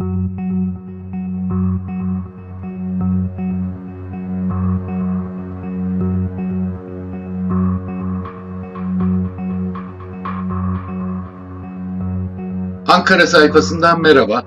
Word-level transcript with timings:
Ankara 0.00 0.26
sayfasından 13.26 14.02
merhaba. 14.02 14.44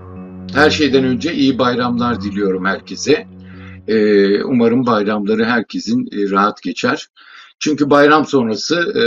Her 0.53 0.69
şeyden 0.69 1.03
önce 1.03 1.33
iyi 1.33 1.59
bayramlar 1.59 2.21
diliyorum 2.21 2.65
herkese. 2.65 3.27
Ee, 3.87 4.43
umarım 4.43 4.85
bayramları 4.85 5.45
herkesin 5.45 6.07
e, 6.11 6.29
rahat 6.31 6.61
geçer. 6.61 7.07
Çünkü 7.59 7.89
bayram 7.89 8.25
sonrası 8.25 8.75
e, 8.75 9.03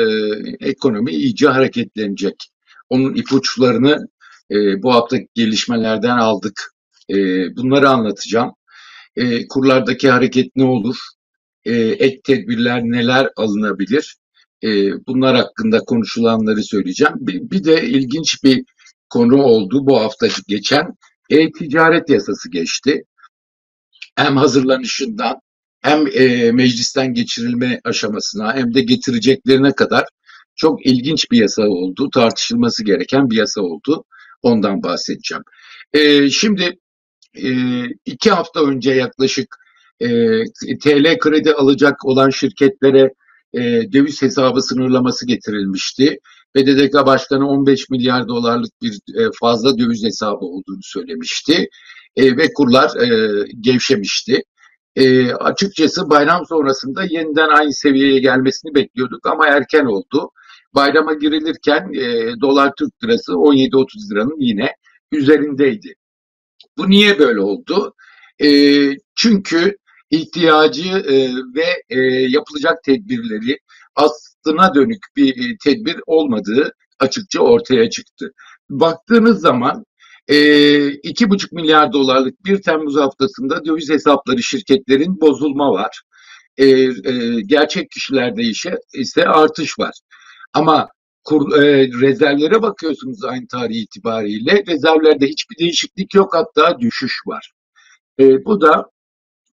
ekonomi 0.68 1.10
iyice 1.10 1.48
hareketlenecek. 1.48 2.50
Onun 2.88 3.14
ipuçlarını 3.14 4.08
e, 4.52 4.82
bu 4.82 4.94
hafta 4.94 5.16
gelişmelerden 5.34 6.18
aldık. 6.18 6.74
E, 7.10 7.16
bunları 7.56 7.88
anlatacağım. 7.88 8.52
E, 9.16 9.48
kurlardaki 9.48 10.10
hareket 10.10 10.56
ne 10.56 10.64
olur? 10.64 10.96
E, 11.64 11.72
ek 11.74 12.20
tedbirler 12.24 12.82
neler 12.82 13.28
alınabilir? 13.36 14.16
E, 14.64 14.68
bunlar 15.06 15.36
hakkında 15.36 15.78
konuşulanları 15.78 16.62
söyleyeceğim. 16.62 17.14
Bir, 17.20 17.50
bir 17.50 17.64
de 17.64 17.82
ilginç 17.82 18.44
bir 18.44 18.64
konu 19.10 19.42
oldu 19.42 19.86
bu 19.86 20.00
hafta 20.00 20.28
geçen. 20.48 20.86
E-ticaret 21.30 22.10
yasası 22.10 22.50
geçti. 22.50 23.04
Hem 24.16 24.36
hazırlanışından 24.36 25.36
hem 25.82 26.06
e, 26.06 26.52
meclisten 26.52 27.14
geçirilme 27.14 27.80
aşamasına 27.84 28.54
hem 28.54 28.74
de 28.74 28.80
getireceklerine 28.80 29.72
kadar 29.72 30.04
çok 30.56 30.86
ilginç 30.86 31.30
bir 31.30 31.40
yasa 31.40 31.62
oldu. 31.62 32.10
Tartışılması 32.10 32.84
gereken 32.84 33.30
bir 33.30 33.36
yasa 33.36 33.60
oldu. 33.60 34.04
Ondan 34.42 34.82
bahsedeceğim. 34.82 35.42
E, 35.92 36.30
şimdi 36.30 36.78
e, 37.34 37.48
iki 38.04 38.30
hafta 38.30 38.64
önce 38.64 38.92
yaklaşık 38.92 39.56
e, 40.00 40.08
TL 40.82 41.18
kredi 41.18 41.52
alacak 41.52 42.04
olan 42.04 42.30
şirketlere 42.30 43.14
e, 43.54 43.60
döviz 43.92 44.22
hesabı 44.22 44.62
sınırlaması 44.62 45.26
getirilmişti. 45.26 46.18
BDDK 46.56 47.06
Başkanı 47.06 47.48
15 47.48 47.90
milyar 47.90 48.28
dolarlık 48.28 48.82
bir 48.82 48.92
e, 48.92 49.30
fazla 49.40 49.78
döviz 49.78 50.04
hesabı 50.04 50.44
olduğunu 50.44 50.82
söylemişti 50.82 51.68
e, 52.16 52.36
ve 52.36 52.52
kurlar 52.52 52.90
e, 53.00 53.44
gevşemişti. 53.60 54.42
E, 54.96 55.32
açıkçası 55.32 56.10
bayram 56.10 56.46
sonrasında 56.46 57.02
yeniden 57.02 57.48
aynı 57.48 57.72
seviyeye 57.72 58.18
gelmesini 58.18 58.74
bekliyorduk 58.74 59.26
ama 59.26 59.46
erken 59.46 59.84
oldu. 59.84 60.30
Bayrama 60.74 61.14
girilirken 61.14 61.92
e, 61.94 62.40
dolar 62.40 62.72
Türk 62.78 63.04
lirası 63.04 63.32
17-30 63.32 64.10
liranın 64.10 64.40
yine 64.40 64.72
üzerindeydi. 65.12 65.94
Bu 66.78 66.90
niye 66.90 67.18
böyle 67.18 67.40
oldu? 67.40 67.94
E, 68.42 68.48
çünkü 69.14 69.76
ihtiyacı 70.10 70.88
e, 70.88 71.14
ve 71.54 71.82
e, 71.90 72.00
yapılacak 72.28 72.82
tedbirleri 72.84 73.58
aslına 73.96 74.74
dönük 74.74 75.06
bir 75.16 75.28
e, 75.28 75.56
tedbir 75.64 75.96
olmadığı 76.06 76.72
açıkça 76.98 77.40
ortaya 77.40 77.90
çıktı. 77.90 78.32
Baktığınız 78.70 79.40
zaman 79.40 79.84
e, 80.28 80.88
iki 80.90 81.30
buçuk 81.30 81.52
milyar 81.52 81.92
dolarlık 81.92 82.44
1 82.44 82.62
Temmuz 82.62 82.96
haftasında 82.96 83.64
döviz 83.64 83.90
hesapları 83.90 84.42
şirketlerin 84.42 85.20
bozulma 85.20 85.72
var. 85.72 86.02
E, 86.56 86.66
e, 86.66 86.90
gerçek 87.46 87.90
kişilerde 87.90 88.42
ise, 88.42 88.74
ise 88.94 89.24
artış 89.24 89.78
var. 89.78 89.92
Ama 90.54 90.88
kur, 91.24 91.62
e, 91.62 91.88
rezervlere 91.88 92.62
bakıyorsunuz 92.62 93.24
aynı 93.24 93.46
tarih 93.46 93.76
itibariyle 93.76 94.64
rezervlerde 94.68 95.26
hiçbir 95.26 95.58
değişiklik 95.58 96.14
yok 96.14 96.34
hatta 96.34 96.80
düşüş 96.80 97.20
var. 97.26 97.52
E, 98.18 98.44
bu 98.44 98.60
da 98.60 98.90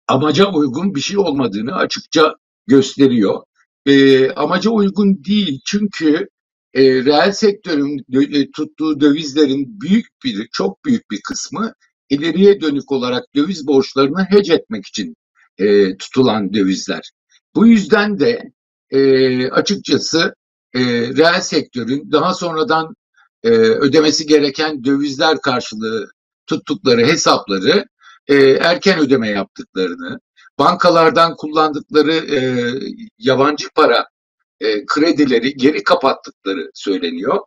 amaca 0.07 0.51
uygun 0.51 0.95
bir 0.95 1.01
şey 1.01 1.17
olmadığını 1.17 1.75
açıkça 1.75 2.35
gösteriyor. 2.67 3.43
E, 3.85 4.29
amaca 4.31 4.69
uygun 4.71 5.23
değil 5.23 5.61
çünkü 5.65 6.29
e, 6.73 6.81
reel 6.83 7.31
sektörün 7.31 8.05
e, 8.35 8.51
tuttuğu 8.51 8.99
dövizlerin 8.99 9.81
büyük 9.81 10.07
bir, 10.23 10.47
çok 10.51 10.85
büyük 10.85 11.11
bir 11.11 11.21
kısmı 11.21 11.73
ileriye 12.09 12.61
dönük 12.61 12.91
olarak 12.91 13.23
döviz 13.35 13.67
borçlarını 13.67 14.25
hedge 14.29 14.53
etmek 14.53 14.85
için 14.85 15.15
e, 15.57 15.97
tutulan 15.97 16.53
dövizler. 16.53 17.11
Bu 17.55 17.67
yüzden 17.67 18.19
de 18.19 18.51
e, 18.89 19.49
açıkçası 19.49 20.35
e, 20.73 20.79
reel 21.17 21.41
sektörün 21.41 22.11
daha 22.11 22.33
sonradan 22.33 22.95
e, 23.43 23.49
ödemesi 23.59 24.25
gereken 24.25 24.83
dövizler 24.83 25.41
karşılığı 25.41 26.11
tuttukları 26.47 27.05
hesapları 27.05 27.85
e, 28.27 28.35
erken 28.49 28.99
ödeme 28.99 29.29
yaptıklarını, 29.29 30.19
bankalardan 30.59 31.35
kullandıkları 31.35 32.13
e, 32.13 32.39
yabancı 33.17 33.69
para 33.75 34.05
e, 34.59 34.85
kredileri 34.85 35.53
geri 35.53 35.83
kapattıkları 35.83 36.71
söyleniyor. 36.73 37.39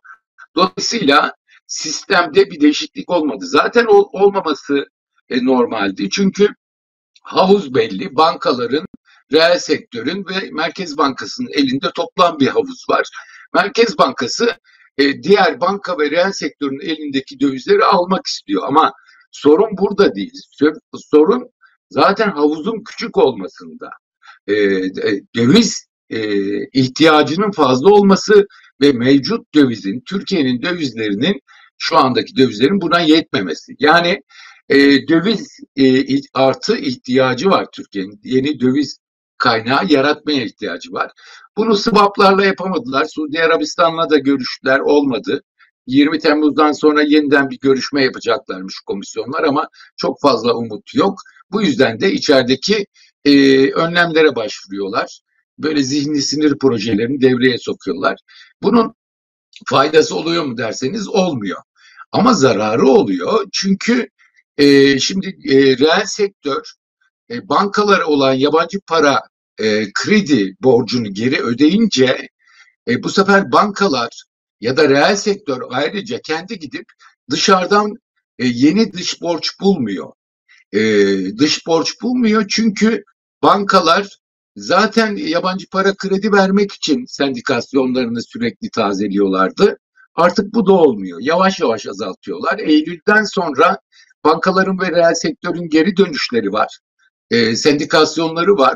Dolayısıyla 0.55 1.33
sistemde 1.67 2.51
bir 2.51 2.61
değişiklik 2.61 3.09
olmadı. 3.09 3.45
Zaten 3.45 3.85
ol, 3.85 4.09
olmaması 4.11 4.85
e, 5.29 5.45
normaldi. 5.45 6.09
Çünkü 6.09 6.49
havuz 7.21 7.75
belli. 7.75 8.15
Bankaların, 8.15 8.85
reel 9.33 9.59
sektörün 9.59 10.25
ve 10.29 10.49
Merkez 10.51 10.97
Bankası'nın 10.97 11.49
elinde 11.53 11.91
toplam 11.95 12.39
bir 12.39 12.47
havuz 12.47 12.85
var. 12.89 13.07
Merkez 13.53 13.97
Bankası 13.97 14.57
e, 14.97 15.23
diğer 15.23 15.61
banka 15.61 15.97
ve 15.97 16.11
reel 16.11 16.31
sektörün 16.31 16.79
elindeki 16.79 17.39
dövizleri 17.39 17.83
almak 17.83 18.27
istiyor. 18.27 18.63
Ama 18.65 18.93
sorun 19.31 19.77
burada 19.77 20.15
değil. 20.15 20.33
Sorun 21.11 21.49
zaten 21.89 22.29
havuzun 22.29 22.83
küçük 22.83 23.17
olmasında. 23.17 23.89
E, 24.47 24.55
döviz 25.35 25.87
e, 26.09 26.19
ihtiyacının 26.67 27.51
fazla 27.51 27.89
olması 27.89 28.47
ve 28.81 28.91
mevcut 28.91 29.53
dövizin, 29.55 30.03
Türkiye'nin 30.09 30.61
dövizlerinin 30.61 31.39
şu 31.77 31.97
andaki 31.97 32.35
dövizlerin 32.35 32.81
buna 32.81 32.99
yetmemesi. 32.99 33.75
Yani 33.79 34.21
e, 34.69 35.07
döviz 35.07 35.59
e, 35.75 36.17
artı 36.33 36.77
ihtiyacı 36.77 37.49
var 37.49 37.67
Türkiye'nin. 37.73 38.19
Yeni 38.23 38.59
döviz 38.59 38.97
kaynağı 39.43 39.85
yaratmaya 39.89 40.43
ihtiyacı 40.43 40.91
var. 40.91 41.11
Bunu 41.57 41.75
swaplarla 41.75 42.45
yapamadılar. 42.45 43.05
Suudi 43.05 43.43
Arabistan'la 43.43 44.09
da 44.09 44.17
görüştüler 44.17 44.79
olmadı. 44.79 45.41
20 45.87 46.19
Temmuz'dan 46.19 46.71
sonra 46.71 47.01
yeniden 47.01 47.49
bir 47.49 47.59
görüşme 47.59 48.03
yapacaklarmış 48.03 48.79
komisyonlar 48.85 49.43
ama 49.43 49.67
çok 49.97 50.21
fazla 50.21 50.53
umut 50.53 50.95
yok. 50.95 51.19
Bu 51.51 51.61
yüzden 51.61 51.99
de 51.99 52.11
içerideki 52.11 52.85
e, 53.25 53.31
önlemlere 53.71 54.35
başvuruyorlar 54.35 55.19
böyle 55.57 55.83
zihni 55.83 56.21
sinir 56.21 56.57
projelerini 56.57 57.21
devreye 57.21 57.57
sokuyorlar. 57.57 58.19
Bunun 58.61 58.93
faydası 59.69 60.15
oluyor 60.15 60.43
mu 60.43 60.57
derseniz 60.57 61.07
olmuyor. 61.07 61.61
Ama 62.11 62.33
zararı 62.33 62.87
oluyor 62.87 63.45
çünkü 63.53 64.07
e, 64.57 64.99
şimdi 64.99 65.27
e, 65.49 65.77
reel 65.77 66.05
sektör 66.05 66.63
e, 67.29 67.49
bankalara 67.49 68.05
olan 68.05 68.33
yabancı 68.33 68.79
para 68.87 69.21
e, 69.59 69.93
kredi 69.93 70.55
borcunu 70.61 71.13
geri 71.13 71.43
ödeyince 71.43 72.27
e, 72.87 73.03
bu 73.03 73.09
sefer 73.09 73.51
bankalar 73.51 74.23
ya 74.61 74.77
da 74.77 74.89
reel 74.89 75.15
sektör 75.15 75.61
ayrıca 75.69 76.19
kendi 76.21 76.59
gidip 76.59 76.85
dışarıdan 77.29 77.93
e, 78.39 78.45
yeni 78.47 78.93
dış 78.93 79.21
borç 79.21 79.59
bulmuyor. 79.61 80.11
E, 80.73 80.79
dış 81.37 81.67
borç 81.67 82.01
bulmuyor 82.01 82.45
çünkü 82.49 83.03
bankalar 83.43 84.07
Zaten 84.55 85.15
yabancı 85.15 85.69
para 85.69 85.93
kredi 85.93 86.31
vermek 86.31 86.71
için 86.71 87.05
sendikasyonlarını 87.07 88.23
sürekli 88.23 88.69
tazeliyorlardı. 88.69 89.77
Artık 90.15 90.53
bu 90.53 90.67
da 90.67 90.73
olmuyor. 90.73 91.19
Yavaş 91.21 91.59
yavaş 91.59 91.87
azaltıyorlar. 91.87 92.59
Eylül'den 92.59 93.23
sonra 93.23 93.77
bankaların 94.25 94.79
ve 94.79 94.91
reel 94.91 95.13
sektörün 95.13 95.69
geri 95.69 95.97
dönüşleri 95.97 96.51
var. 96.51 96.79
E, 97.31 97.55
sendikasyonları 97.55 98.57
var. 98.57 98.75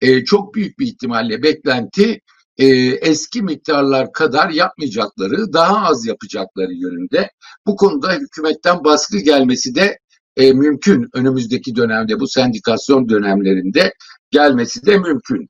E, 0.00 0.24
çok 0.24 0.54
büyük 0.54 0.78
bir 0.78 0.86
ihtimalle 0.86 1.42
beklenti 1.42 2.20
e, 2.58 2.66
eski 2.86 3.42
miktarlar 3.42 4.12
kadar 4.12 4.50
yapmayacakları, 4.50 5.52
daha 5.52 5.86
az 5.86 6.06
yapacakları 6.06 6.72
yönünde. 6.72 7.30
Bu 7.66 7.76
konuda 7.76 8.12
hükümetten 8.12 8.84
baskı 8.84 9.18
gelmesi 9.18 9.74
de 9.74 9.98
e, 10.36 10.52
mümkün 10.52 11.08
önümüzdeki 11.14 11.76
dönemde 11.76 12.20
bu 12.20 12.28
sendikasyon 12.28 13.08
dönemlerinde 13.08 13.92
gelmesi 14.30 14.86
de 14.86 14.98
mümkün. 14.98 15.48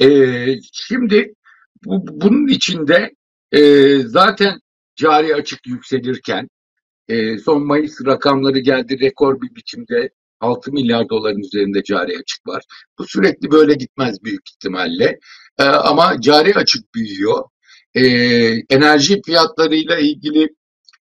E, 0.00 0.08
şimdi 0.72 1.34
bu, 1.84 2.06
bunun 2.06 2.48
içinde 2.48 3.10
e, 3.52 3.98
zaten 3.98 4.60
cari 4.96 5.34
açık 5.34 5.66
yükselirken 5.66 6.48
e, 7.08 7.38
son 7.38 7.66
Mayıs 7.66 8.06
rakamları 8.06 8.58
geldi 8.58 9.00
rekor 9.00 9.40
bir 9.40 9.54
biçimde 9.54 10.10
6 10.40 10.72
milyar 10.72 11.08
doların 11.08 11.40
üzerinde 11.40 11.82
cari 11.82 12.18
açık 12.18 12.46
var. 12.46 12.62
Bu 12.98 13.06
sürekli 13.06 13.50
böyle 13.50 13.74
gitmez 13.74 14.24
büyük 14.24 14.50
ihtimalle. 14.54 15.18
E, 15.58 15.64
ama 15.64 16.20
cari 16.20 16.54
açık 16.54 16.94
büyüyor. 16.94 17.44
E, 17.94 18.04
enerji 18.70 19.22
fiyatlarıyla 19.26 19.98
ilgili 19.98 20.48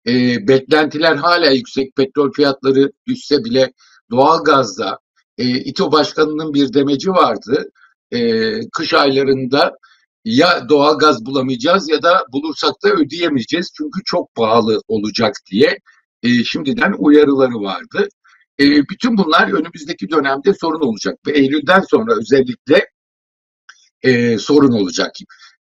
e, 0.07 0.13
beklentiler 0.49 1.17
hala 1.17 1.51
yüksek. 1.51 1.97
Petrol 1.97 2.33
fiyatları 2.33 2.93
düşse 3.07 3.45
bile 3.45 3.73
doğalgazda 4.11 4.99
e, 5.39 5.49
İTO 5.49 5.93
Başkanı'nın 5.93 6.55
bir 6.55 6.73
demeci 6.75 7.11
vardı. 7.11 7.71
E, 8.11 8.61
kış 8.71 8.95
aylarında 8.95 9.77
ya 10.25 10.69
doğalgaz 10.69 11.27
bulamayacağız 11.27 11.89
ya 11.89 12.03
da 12.03 12.25
bulursak 12.33 12.83
da 12.85 12.91
ödeyemeyeceğiz. 12.91 13.73
Çünkü 13.77 14.01
çok 14.05 14.35
pahalı 14.35 14.81
olacak 14.89 15.35
diye 15.51 15.79
e, 16.23 16.45
şimdiden 16.45 16.95
uyarıları 16.99 17.55
vardı. 17.55 18.09
E, 18.61 18.89
bütün 18.89 19.17
bunlar 19.19 19.53
önümüzdeki 19.53 20.11
dönemde 20.11 20.55
sorun 20.55 20.81
olacak 20.81 21.19
ve 21.27 21.33
Eylül'den 21.33 21.81
sonra 21.81 22.15
özellikle 22.15 22.89
e, 24.03 24.39
sorun 24.39 24.73
olacak. 24.73 25.13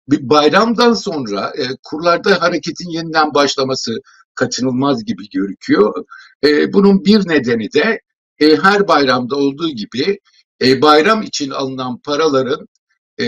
Bir 0.09 0.29
bayramdan 0.29 0.93
sonra 0.93 1.53
e, 1.57 1.63
kurlarda 1.83 2.41
hareketin 2.41 2.89
yeniden 2.89 3.33
başlaması 3.33 3.97
kaçınılmaz 4.35 5.05
gibi 5.05 5.29
görüküyor. 5.29 6.05
E, 6.43 6.73
bunun 6.73 7.05
bir 7.05 7.29
nedeni 7.29 7.73
de 7.73 8.01
e, 8.39 8.55
her 8.55 8.87
bayramda 8.87 9.35
olduğu 9.35 9.69
gibi 9.69 10.19
e, 10.61 10.81
bayram 10.81 11.21
için 11.21 11.49
alınan 11.49 11.99
paraların 12.01 12.67
e, 13.19 13.25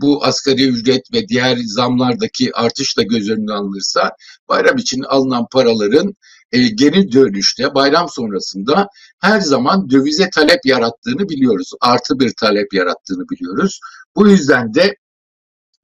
bu 0.00 0.24
asgari 0.24 0.68
ücret 0.68 1.02
ve 1.14 1.28
diğer 1.28 1.56
zamlardaki 1.56 2.50
artışla 2.54 3.02
göz 3.02 3.30
önüne 3.30 3.52
alınırsa 3.52 4.10
bayram 4.48 4.76
için 4.76 5.02
alınan 5.02 5.46
paraların 5.52 6.14
e, 6.52 6.68
geri 6.68 7.12
dönüşte 7.12 7.74
bayram 7.74 8.08
sonrasında 8.08 8.88
her 9.20 9.40
zaman 9.40 9.90
dövize 9.90 10.30
talep 10.30 10.66
yarattığını 10.66 11.28
biliyoruz. 11.28 11.70
Artı 11.80 12.20
bir 12.20 12.32
talep 12.40 12.74
yarattığını 12.74 13.28
biliyoruz. 13.28 13.80
Bu 14.16 14.28
yüzden 14.28 14.74
de 14.74 14.96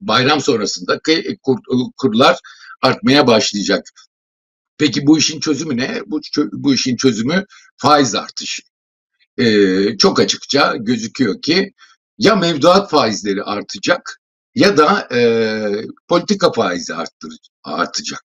bayram 0.01 0.41
sonrasında 0.41 0.99
kur, 1.43 1.57
kurlar 1.97 2.39
artmaya 2.81 3.27
başlayacak. 3.27 3.89
Peki 4.77 5.07
bu 5.07 5.17
işin 5.17 5.39
çözümü 5.39 5.77
ne? 5.77 6.01
Bu, 6.07 6.19
bu 6.53 6.73
işin 6.73 6.95
çözümü 6.95 7.45
faiz 7.77 8.15
artışı. 8.15 8.61
Ee, 9.37 9.97
çok 9.97 10.19
açıkça 10.19 10.75
gözüküyor 10.79 11.41
ki 11.41 11.73
ya 12.17 12.35
mevduat 12.35 12.89
faizleri 12.89 13.43
artacak 13.43 14.21
ya 14.55 14.77
da 14.77 15.07
e, 15.15 15.19
politika 16.07 16.51
faizi 16.51 16.95
arttır, 16.95 17.37
artacak. 17.63 18.21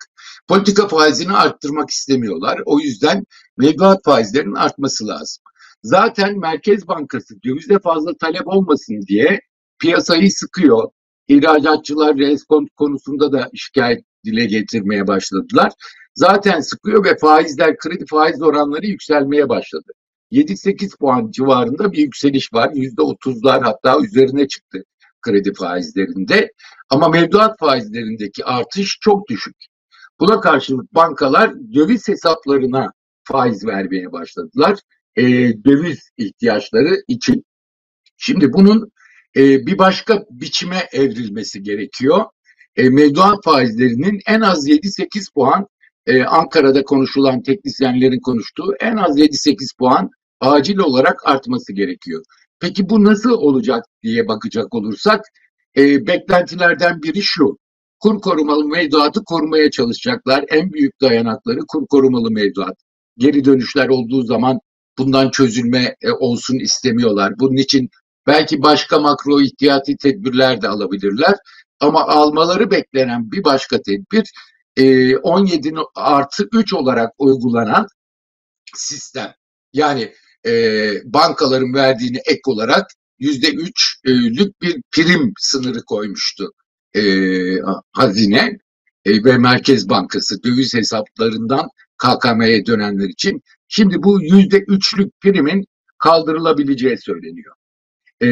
Politika 0.48 0.88
faizini 0.88 1.32
arttırmak 1.32 1.90
istemiyorlar. 1.90 2.60
O 2.66 2.80
yüzden 2.80 3.24
mevduat 3.56 4.04
faizlerinin 4.04 4.54
artması 4.54 5.08
lazım. 5.08 5.42
Zaten 5.82 6.38
Merkez 6.38 6.88
Bankası 6.88 7.34
dövizde 7.44 7.78
fazla 7.78 8.16
talep 8.16 8.46
olmasın 8.46 9.02
diye 9.08 9.40
piyasayı 9.78 10.32
sıkıyor. 10.32 10.90
İhracatçılar 11.28 12.16
reskont 12.16 12.68
konusunda 12.76 13.32
da 13.32 13.50
şikayet 13.54 14.04
dile 14.24 14.44
getirmeye 14.44 15.06
başladılar. 15.06 15.72
Zaten 16.14 16.60
sıkıyor 16.60 17.04
ve 17.04 17.16
faizler, 17.16 17.76
kredi 17.76 18.04
faiz 18.10 18.42
oranları 18.42 18.86
yükselmeye 18.86 19.48
başladı. 19.48 19.92
7-8 20.32 20.98
puan 20.98 21.30
civarında 21.30 21.92
bir 21.92 21.98
yükseliş 21.98 22.52
var. 22.52 22.68
%30'lar 22.68 23.62
hatta 23.62 24.00
üzerine 24.04 24.48
çıktı 24.48 24.84
kredi 25.22 25.52
faizlerinde. 25.54 26.52
Ama 26.90 27.08
mevduat 27.08 27.58
faizlerindeki 27.58 28.44
artış 28.44 28.98
çok 29.00 29.28
düşük. 29.28 29.56
Buna 30.20 30.40
karşılık 30.40 30.94
bankalar 30.94 31.54
döviz 31.74 32.08
hesaplarına 32.08 32.92
faiz 33.24 33.66
vermeye 33.66 34.12
başladılar. 34.12 34.78
E, 35.16 35.24
döviz 35.64 36.10
ihtiyaçları 36.16 36.96
için. 37.08 37.44
Şimdi 38.16 38.52
bunun 38.52 38.92
e, 39.36 39.66
bir 39.66 39.78
başka 39.78 40.24
biçime 40.30 40.88
evrilmesi 40.92 41.62
gerekiyor. 41.62 42.24
E, 42.76 42.90
mevduat 42.90 43.44
faizlerinin 43.44 44.20
en 44.26 44.40
az 44.40 44.68
7-8 44.68 45.32
puan 45.34 45.66
e, 46.06 46.24
Ankara'da 46.24 46.84
konuşulan 46.84 47.42
teknisyenlerin 47.42 48.20
konuştuğu 48.20 48.74
en 48.80 48.96
az 48.96 49.18
7-8 49.18 49.76
puan 49.78 50.10
acil 50.40 50.78
olarak 50.78 51.26
artması 51.26 51.72
gerekiyor. 51.72 52.22
Peki 52.60 52.88
bu 52.88 53.04
nasıl 53.04 53.30
olacak 53.30 53.84
diye 54.02 54.28
bakacak 54.28 54.74
olursak 54.74 55.24
e, 55.76 56.06
beklentilerden 56.06 57.02
biri 57.02 57.22
şu. 57.22 57.58
Kur 58.00 58.20
korumalı 58.20 58.64
mevduatı 58.64 59.24
korumaya 59.24 59.70
çalışacaklar. 59.70 60.44
En 60.48 60.72
büyük 60.72 61.00
dayanakları 61.00 61.58
kur 61.68 61.86
korumalı 61.86 62.30
mevduat. 62.30 62.76
Geri 63.18 63.44
dönüşler 63.44 63.88
olduğu 63.88 64.22
zaman 64.22 64.58
bundan 64.98 65.30
çözülme 65.30 65.96
e, 66.02 66.10
olsun 66.10 66.58
istemiyorlar. 66.58 67.32
Bunun 67.38 67.56
için 67.56 67.88
belki 68.26 68.62
başka 68.62 68.98
makro 68.98 69.40
ihtiyati 69.40 69.96
tedbirler 69.96 70.62
de 70.62 70.68
alabilirler. 70.68 71.34
Ama 71.80 72.06
almaları 72.06 72.70
beklenen 72.70 73.32
bir 73.32 73.44
başka 73.44 73.82
tedbir 73.82 74.32
17 75.22 75.68
e, 75.68 75.72
artı 75.94 76.48
3 76.52 76.74
olarak 76.74 77.10
uygulanan 77.18 77.86
sistem. 78.74 79.34
Yani 79.72 80.12
e, 80.46 80.52
bankaların 81.04 81.74
verdiğini 81.74 82.18
ek 82.26 82.40
olarak 82.46 82.86
yüzde 83.18 83.48
üçlük 83.50 84.62
bir 84.62 84.82
prim 84.92 85.32
sınırı 85.38 85.84
koymuştu 85.84 86.52
e, 86.96 87.02
hazine 87.92 88.58
e, 89.04 89.24
ve 89.24 89.38
Merkez 89.38 89.88
Bankası 89.88 90.42
döviz 90.42 90.74
hesaplarından 90.74 91.68
KKM'ye 91.98 92.66
dönenler 92.66 93.08
için. 93.08 93.42
Şimdi 93.68 94.02
bu 94.02 94.22
yüzde 94.22 94.58
üçlük 94.58 95.20
primin 95.20 95.66
kaldırılabileceği 95.98 96.98
söyleniyor. 96.98 97.54
E, 98.22 98.28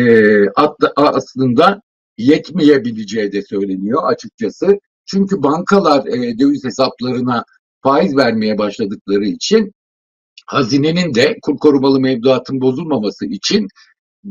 aslında 0.97 1.81
yetmeyebileceği 2.19 3.32
de 3.32 3.43
söyleniyor 3.43 4.03
açıkçası. 4.12 4.79
Çünkü 5.06 5.43
bankalar 5.43 6.06
e, 6.06 6.38
döviz 6.38 6.64
hesaplarına 6.64 7.44
faiz 7.82 8.17
vermeye 8.17 8.58
başladıkları 8.58 9.25
için 9.25 9.73
hazinenin 10.47 11.14
de 11.14 11.38
kur 11.43 11.58
korumalı 11.58 12.00
mevduatın 12.00 12.61
bozulmaması 12.61 13.26
için 13.26 13.69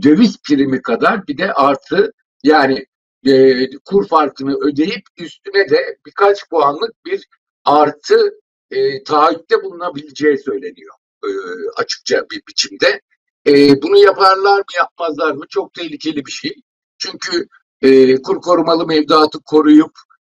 döviz 0.02 0.38
primi 0.48 0.82
kadar 0.82 1.28
bir 1.28 1.38
de 1.38 1.54
artı 1.54 2.12
yani 2.44 2.86
e, 3.26 3.70
kur 3.86 4.08
farkını 4.08 4.58
ödeyip 4.58 5.04
üstüne 5.18 5.70
de 5.70 5.98
birkaç 6.06 6.50
puanlık 6.50 7.06
bir 7.06 7.28
artı 7.66 8.40
e, 8.72 9.04
taahhütte 9.04 9.64
bulunabileceği 9.64 10.38
söyleniyor 10.38 10.96
e, 11.24 11.30
açıkça 11.76 12.26
bir 12.32 12.42
biçimde. 12.50 13.02
E, 13.48 13.82
bunu 13.82 13.98
yaparlar 13.98 14.58
mı 14.58 14.64
yapmazlar 14.78 15.32
mı 15.32 15.46
çok 15.50 15.74
tehlikeli 15.74 16.26
bir 16.26 16.32
şey. 16.32 16.56
Çünkü 16.98 17.48
e, 17.82 18.22
kur 18.22 18.42
korumalı 18.42 18.88
mevduatı 18.88 19.40
koruyup 19.46 19.92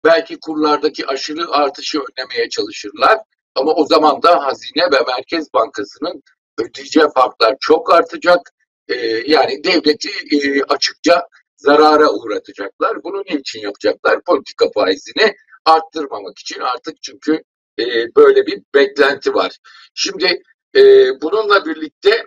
belki 0.06 0.40
kurlardaki 0.40 1.06
aşırı 1.08 1.52
artışı 1.52 2.00
önlemeye 2.00 2.50
çalışırlar. 2.50 3.20
Ama 3.56 3.72
o 3.72 3.86
zaman 3.86 4.22
da 4.22 4.46
Hazine 4.46 4.84
ve 4.84 5.04
Merkez 5.08 5.54
Bankası'nın 5.54 6.24
ödeyeceği 6.60 7.06
farklar 7.16 7.56
çok 7.60 7.94
artacak. 7.94 8.40
E, 8.88 8.96
yani 9.28 9.64
devleti 9.64 10.10
e, 10.32 10.64
açıkça 10.64 11.28
zarara 11.60 12.10
uğratacaklar. 12.12 13.04
Bunu 13.04 13.24
ne 13.30 13.36
için 13.36 13.60
yapacaklar? 13.60 14.22
Politika 14.22 14.66
faizini 14.72 15.34
arttırmamak 15.66 16.40
için 16.40 16.60
artık 16.60 16.96
çünkü 17.02 17.44
e, 17.80 18.16
böyle 18.16 18.46
bir 18.46 18.62
beklenti 18.76 19.34
var. 19.34 19.58
Şimdi 19.94 20.44
e, 20.76 20.82
bununla 21.22 21.66
birlikte 21.66 22.26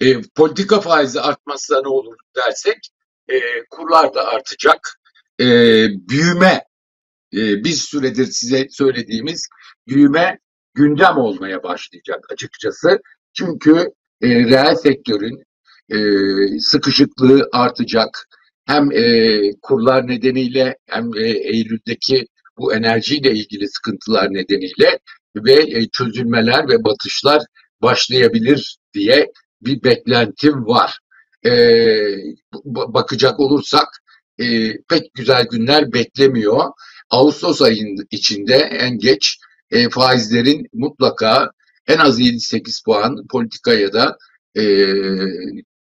e, 0.00 0.22
politika 0.36 0.80
faizi 0.80 1.20
artmazsa 1.20 1.82
ne 1.82 1.88
olur 1.88 2.16
dersek 2.36 2.78
e, 3.28 3.64
kurlar 3.70 4.14
da 4.14 4.26
artacak. 4.26 5.00
E, 5.40 5.46
büyüme 6.08 6.64
e, 7.32 7.64
bir 7.64 7.72
süredir 7.72 8.26
size 8.26 8.66
söylediğimiz 8.70 9.48
büyüme 9.88 10.38
gündem 10.74 11.16
olmaya 11.16 11.62
başlayacak 11.62 12.32
açıkçası. 12.32 13.00
Çünkü 13.32 13.92
e, 14.22 14.28
reel 14.28 14.74
sektörün 14.74 15.44
e, 15.92 15.98
sıkışıklığı 16.58 17.48
artacak. 17.52 18.28
Hem 18.66 18.92
e, 18.92 19.40
kurlar 19.62 20.08
nedeniyle 20.08 20.76
hem 20.86 21.14
e, 21.16 21.22
Eylül'deki 21.22 22.26
bu 22.58 22.74
enerjiyle 22.74 23.32
ilgili 23.32 23.68
sıkıntılar 23.68 24.34
nedeniyle 24.34 24.98
ve 25.36 25.52
e, 25.52 25.88
çözülmeler 25.92 26.68
ve 26.68 26.84
batışlar 26.84 27.42
başlayabilir 27.82 28.76
diye 28.94 29.30
bir 29.62 29.82
beklentim 29.84 30.66
var. 30.66 30.98
E, 31.46 31.50
bakacak 32.64 33.40
olursak 33.40 33.88
e, 34.38 34.76
pek 34.88 35.14
güzel 35.14 35.46
günler 35.50 35.92
beklemiyor. 35.92 36.64
Ağustos 37.10 37.62
ayının 37.62 38.06
içinde 38.10 38.54
en 38.54 38.98
geç 38.98 39.38
e, 39.70 39.88
faizlerin 39.88 40.66
mutlaka 40.72 41.50
en 41.86 41.98
az 41.98 42.20
7-8 42.20 42.84
puan 42.84 43.26
politikaya 43.30 43.92
da 43.92 44.16
e, 44.56 44.62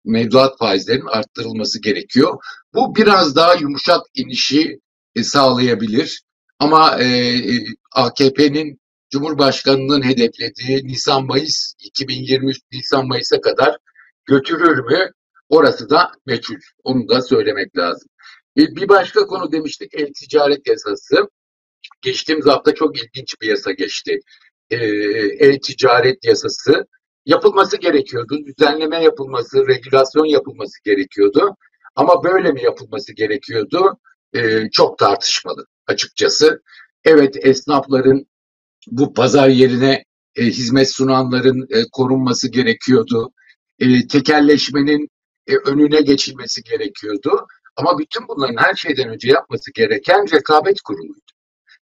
mevduat 0.05 0.59
faizlerinin 0.59 1.07
arttırılması 1.07 1.83
gerekiyor. 1.83 2.39
Bu 2.75 2.97
biraz 2.97 3.37
daha 3.37 3.55
yumuşak 3.55 4.01
inişi 4.15 4.81
e, 5.15 5.23
sağlayabilir. 5.23 6.23
Ama 6.59 6.99
e, 6.99 7.05
e 7.05 7.65
AKP'nin 7.93 8.81
Cumhurbaşkanı'nın 9.11 10.03
hedeflediği 10.03 10.87
Nisan-Mayıs 10.87 11.75
2023 11.79 12.59
Nisan-Mayıs'a 12.73 13.41
kadar 13.41 13.77
götürür 14.27 14.79
mü? 14.79 15.11
Orası 15.49 15.91
da 15.91 16.13
meçhul. 16.27 16.57
Onu 16.85 17.09
da 17.09 17.23
söylemek 17.23 17.77
lazım. 17.77 18.09
E, 18.59 18.61
bir 18.77 18.89
başka 18.89 19.27
konu 19.27 19.53
demiştik 19.53 19.95
el 19.95 20.09
ticaret 20.21 20.67
yasası. 20.69 21.29
geçtiğimiz 22.03 22.47
hafta 22.47 22.75
çok 22.75 22.99
ilginç 22.99 23.35
bir 23.41 23.49
yasa 23.49 23.73
geçti. 23.73 24.19
E, 24.71 24.77
e-ticaret 25.47 26.25
yasası 26.25 26.87
yapılması 27.27 27.77
gerekiyordu. 27.77 28.39
Düzenleme 28.47 29.03
yapılması, 29.03 29.69
regülasyon 29.69 30.27
yapılması 30.27 30.85
gerekiyordu. 30.85 31.57
Ama 31.97 32.25
böyle 32.25 32.53
mi 32.53 32.63
yapılması 32.63 33.13
gerekiyordu? 33.13 33.99
E, 34.35 34.71
çok 34.71 34.99
tartışmalı 34.99 35.67
açıkçası. 35.87 36.63
Evet 37.05 37.47
esnafların 37.47 38.27
bu 38.87 39.15
pazar 39.15 39.49
yerine 39.49 40.05
e, 40.37 40.45
hizmet 40.45 40.95
sunanların 40.95 41.67
e, 41.71 41.85
korunması 41.93 42.49
gerekiyordu. 42.51 43.33
E, 43.79 44.07
tekelleşmenin 44.07 45.09
e, 45.47 45.57
önüne 45.57 46.01
geçilmesi 46.01 46.63
gerekiyordu. 46.63 47.47
Ama 47.77 47.99
bütün 47.99 48.29
bunların 48.29 48.57
her 48.57 48.75
şeyden 48.75 49.09
önce 49.09 49.29
yapması 49.29 49.73
gereken 49.73 50.33
rekabet 50.33 50.81
kuruluydu. 50.81 51.21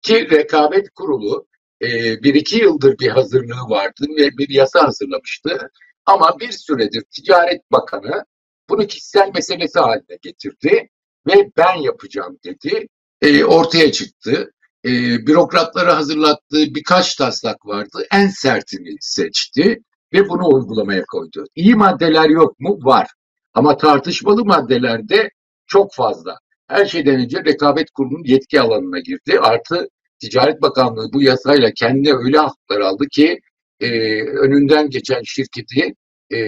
Ki 0.02 0.30
rekabet 0.30 0.90
kurulu 0.94 1.46
e, 1.82 2.22
bir 2.22 2.34
iki 2.34 2.56
yıldır 2.56 2.98
bir 2.98 3.08
hazırlığı 3.08 3.70
vardı 3.70 4.06
ve 4.18 4.30
bir 4.38 4.48
yasa 4.48 4.84
hazırlamıştı. 4.84 5.70
Ama 6.06 6.40
bir 6.40 6.52
süredir 6.52 7.02
Ticaret 7.10 7.72
Bakanı 7.72 8.24
bunu 8.68 8.86
kişisel 8.86 9.30
meselesi 9.34 9.78
haline 9.78 10.18
getirdi 10.22 10.88
ve 11.26 11.50
ben 11.56 11.76
yapacağım 11.76 12.38
dedi. 12.44 12.88
E, 13.22 13.44
ortaya 13.44 13.92
çıktı. 13.92 14.52
E, 14.84 14.90
bürokratları 15.26 15.90
hazırlattığı 15.90 16.74
birkaç 16.74 17.16
taslak 17.16 17.66
vardı. 17.66 18.06
En 18.12 18.26
sertini 18.26 18.96
seçti 19.00 19.82
ve 20.12 20.28
bunu 20.28 20.54
uygulamaya 20.54 21.04
koydu. 21.04 21.44
İyi 21.54 21.74
maddeler 21.74 22.28
yok 22.28 22.60
mu? 22.60 22.78
Var. 22.82 23.08
Ama 23.54 23.76
tartışmalı 23.76 24.44
maddelerde 24.44 25.30
çok 25.66 25.94
fazla. 25.94 26.38
Her 26.68 26.86
şeyden 26.86 27.20
önce 27.20 27.44
rekabet 27.44 27.90
kurulunun 27.90 28.24
yetki 28.24 28.60
alanına 28.60 28.98
girdi. 28.98 29.40
Artı 29.40 29.88
Ticaret 30.22 30.62
Bakanlığı 30.62 31.12
bu 31.12 31.22
yasayla 31.22 31.72
kendine 31.72 32.12
öyle 32.12 32.38
haklar 32.38 32.80
aldı 32.80 33.04
ki 33.08 33.40
e, 33.80 33.88
önünden 34.22 34.90
geçen 34.90 35.22
şirketi 35.24 35.94
e, 36.32 36.38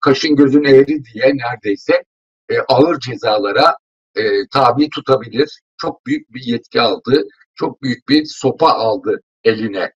kaşın 0.00 0.36
gözün 0.36 0.64
eğri 0.64 1.04
diye 1.04 1.32
neredeyse 1.36 2.04
e, 2.50 2.58
ağır 2.58 3.00
cezalara 3.00 3.76
e, 4.16 4.22
tabi 4.52 4.90
tutabilir. 4.90 5.60
Çok 5.76 6.06
büyük 6.06 6.34
bir 6.34 6.42
yetki 6.42 6.80
aldı. 6.80 7.24
Çok 7.54 7.82
büyük 7.82 8.08
bir 8.08 8.24
sopa 8.24 8.68
aldı 8.68 9.20
eline. 9.44 9.92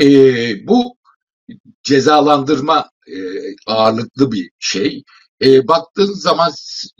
E, 0.00 0.06
bu 0.66 0.96
cezalandırma 1.82 2.90
e, 3.08 3.16
ağırlıklı 3.66 4.32
bir 4.32 4.50
şey. 4.58 5.02
E, 5.44 5.68
baktığın 5.68 6.12
zaman 6.12 6.52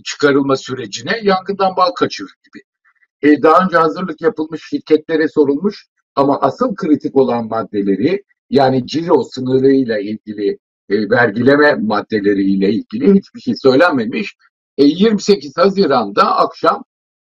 çıkarılma 0.04 0.56
sürecine 0.56 1.20
yangından 1.22 1.76
bal 1.76 1.90
kaçırır 1.90 2.34
gibi. 2.44 2.62
E, 3.22 3.42
daha 3.42 3.64
önce 3.64 3.76
hazırlık 3.76 4.20
yapılmış 4.20 4.62
şirketlere 4.70 5.28
sorulmuş 5.28 5.86
ama 6.14 6.40
asıl 6.40 6.74
kritik 6.74 7.16
olan 7.16 7.48
maddeleri 7.48 8.24
yani 8.50 8.86
ciro 8.86 9.24
sınırıyla 9.24 9.98
ilgili 9.98 10.58
e, 10.88 11.10
vergileme 11.10 11.74
maddeleriyle 11.74 12.72
ilgili 12.72 13.14
hiçbir 13.14 13.40
şey 13.40 13.54
söylenmemiş. 13.56 14.36
E, 14.78 14.84
28 14.84 15.56
Haziran'da 15.56 16.36
akşam 16.36 16.84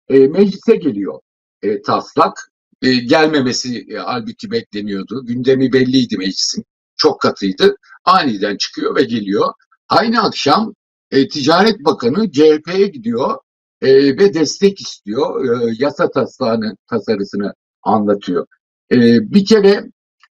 e, 0.08 0.18
meclise 0.18 0.76
geliyor 0.76 1.20
e, 1.62 1.82
taslak. 1.82 2.50
E, 2.82 2.94
gelmemesi 2.94 3.86
e, 3.90 3.96
halbuki 3.96 4.50
bekleniyordu. 4.50 5.26
Gündemi 5.26 5.72
belliydi 5.72 6.18
meclisin. 6.18 6.64
Çok 6.96 7.20
katıydı. 7.20 7.76
Aniden 8.04 8.56
çıkıyor 8.56 8.96
ve 8.96 9.02
geliyor. 9.02 9.52
Aynı 9.88 10.22
akşam 10.22 10.74
e, 11.10 11.28
Ticaret 11.28 11.84
Bakanı 11.84 12.30
CHP'ye 12.30 12.86
gidiyor 12.86 13.36
e, 13.82 14.18
ve 14.18 14.34
destek 14.34 14.80
istiyor. 14.80 15.44
E, 15.44 15.74
yasa 15.78 16.10
taslağını, 16.10 16.76
tasarısını 16.90 17.54
anlatıyor. 17.82 18.46
E, 18.92 18.96
bir 19.34 19.44
kere 19.44 19.84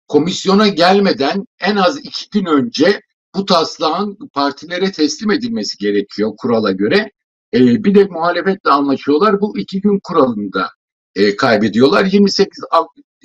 komisyona 0.08 0.68
gelmeden 0.68 1.46
en 1.62 1.76
az 1.76 1.98
iki 1.98 2.30
gün 2.30 2.46
önce 2.46 3.02
bu 3.36 3.46
taslağın 3.46 4.18
partilere 4.34 4.92
teslim 4.92 5.32
edilmesi 5.32 5.78
gerekiyor 5.78 6.32
kurala 6.38 6.72
göre. 6.72 7.12
E, 7.54 7.84
bir 7.84 7.96
de 7.96 8.06
muhalefetle 8.06 8.70
anlaşıyorlar. 8.70 9.42
Bu 9.42 9.58
iki 9.58 9.82
gün 9.82 10.00
kuralında 10.04 10.70
e, 11.16 11.36
kaybediyorlar. 11.36 12.06
28 12.06 12.64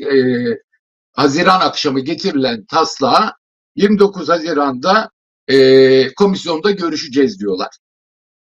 e, 0.00 0.06
Haziran 1.12 1.60
akşamı 1.60 2.00
getirilen 2.00 2.64
taslağı 2.64 3.32
29 3.76 4.28
Haziran'da 4.28 5.10
e, 5.48 6.14
komisyonda 6.14 6.70
görüşeceğiz 6.70 7.40
diyorlar. 7.40 7.68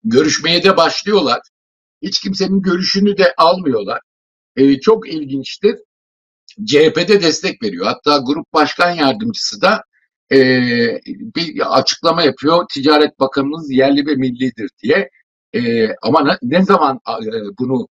Görüşmeye 0.04 0.64
de 0.64 0.76
başlıyorlar. 0.76 1.40
Hiç 2.06 2.20
kimsenin 2.20 2.62
görüşünü 2.62 3.18
de 3.18 3.34
almıyorlar. 3.36 4.00
E, 4.56 4.80
çok 4.80 5.08
ilginçtir. 5.08 5.76
CHP'de 6.66 7.22
destek 7.22 7.62
veriyor. 7.62 7.86
Hatta 7.86 8.22
grup 8.26 8.52
başkan 8.52 8.90
yardımcısı 8.90 9.60
da 9.60 9.82
e, 10.32 10.38
bir 11.06 11.78
açıklama 11.78 12.22
yapıyor. 12.22 12.64
Ticaret 12.75 13.20
Bakanımız 13.20 13.70
yerli 13.70 14.06
ve 14.06 14.14
millidir 14.14 14.70
diye. 14.82 15.10
E, 15.54 15.88
ama 16.02 16.25
ne, 16.25 16.38
ne 16.42 16.64
zaman 16.64 17.00
e, 17.08 17.28
bunu 17.58 17.88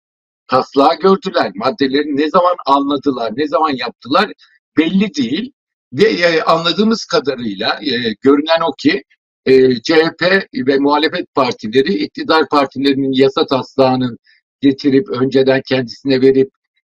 taslağı 0.47 0.99
gördüler, 0.99 1.51
maddeleri 1.55 2.17
ne 2.17 2.29
zaman 2.29 2.55
anladılar, 2.65 3.31
ne 3.35 3.47
zaman 3.47 3.69
yaptılar 3.69 4.31
belli 4.77 5.15
değil. 5.15 5.51
Ve 5.93 6.03
e, 6.03 6.41
anladığımız 6.41 7.05
kadarıyla 7.05 7.79
e, 7.81 8.15
görünen 8.21 8.61
o 8.61 8.71
ki 8.77 9.03
e, 9.45 9.75
CHP 9.81 10.21
ve 10.55 10.79
muhalefet 10.79 11.33
partileri 11.35 11.93
iktidar 11.93 12.49
partilerinin 12.49 13.13
yasa 13.13 13.45
taslağını 13.45 14.17
getirip 14.61 15.09
önceden 15.09 15.61
kendisine 15.67 16.21
verip 16.21 16.49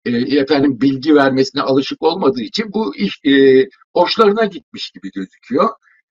e, 0.04 0.10
efendim 0.38 0.80
bilgi 0.80 1.14
vermesine 1.14 1.62
alışık 1.62 2.02
olmadığı 2.02 2.42
için 2.42 2.72
bu 2.74 2.96
iş 2.96 3.20
e, 3.24 3.64
hoşlarına 3.94 4.44
gitmiş 4.44 4.90
gibi 4.90 5.10
gözüküyor. 5.14 5.68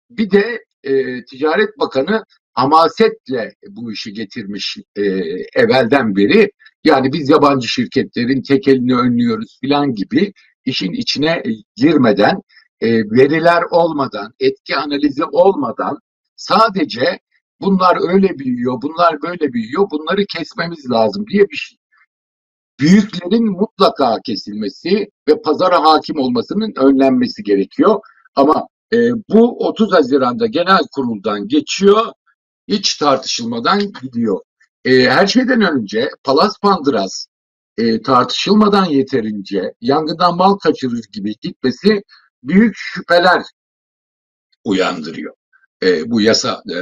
Bir 0.10 0.32
de 0.32 0.64
e, 0.84 1.24
Ticaret 1.26 1.80
Bakanı 1.80 2.24
hamasetle 2.54 3.56
bu 3.70 3.92
işi 3.92 4.14
getirmiş 4.14 4.78
e, 4.96 5.02
evvelden 5.56 6.16
beri. 6.16 6.52
Yani 6.84 7.14
biz 7.14 7.30
yabancı 7.30 7.68
şirketlerin 7.68 8.42
tekelini 8.42 8.96
önlüyoruz 8.96 9.58
filan 9.62 9.94
gibi 9.94 10.34
işin 10.66 10.94
içine 10.94 11.44
girmeden, 11.76 12.42
e, 12.82 12.88
veriler 12.98 13.64
olmadan, 13.72 14.34
etki 14.40 14.76
analizi 14.76 15.24
olmadan 15.24 16.00
sadece 16.38 17.20
bunlar 17.62 18.14
öyle 18.14 18.40
büyüyor, 18.40 18.82
bunlar 18.82 19.22
böyle 19.22 19.54
büyüyor, 19.54 19.88
bunları 19.92 20.26
kesmemiz 20.26 20.92
lazım 20.92 21.26
diye 21.28 21.44
bir 21.44 21.56
şey. 21.56 21.78
Büyüklerin 22.80 23.52
mutlaka 23.52 24.18
kesilmesi 24.26 25.08
ve 25.28 25.42
pazara 25.42 25.84
hakim 25.84 26.20
olmasının 26.20 26.74
önlenmesi 26.78 27.44
gerekiyor. 27.44 28.00
Ama 28.36 28.68
e, 28.94 28.98
bu 29.30 29.68
30 29.68 29.94
Haziran'da 29.94 30.46
genel 30.46 30.82
kuruldan 30.92 31.48
geçiyor, 31.48 32.06
hiç 32.68 32.98
tartışılmadan 32.98 33.80
gidiyor. 34.02 34.40
E, 34.86 34.92
her 34.92 35.28
şeyden 35.28 35.62
önce 35.62 36.10
Palas 36.24 36.60
Pandras 36.62 37.28
e, 37.78 38.02
tartışılmadan 38.02 38.86
yeterince 38.86 39.74
yangından 39.82 40.38
mal 40.38 40.58
kaçırır 40.58 41.06
gibi 41.12 41.36
gitmesi 41.42 42.02
büyük 42.44 42.74
şüpheler 42.76 43.44
uyandırıyor 44.64 45.34
e, 45.84 46.12
bu 46.12 46.22
yasa 46.22 46.62
e, 46.70 46.78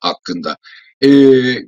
hakkında. 0.00 0.56
E, 1.00 1.10